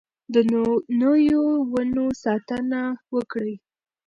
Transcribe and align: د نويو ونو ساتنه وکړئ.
د 0.33 0.35
نويو 1.01 1.43
ونو 1.71 2.05
ساتنه 2.23 2.81
وکړئ. 3.15 3.53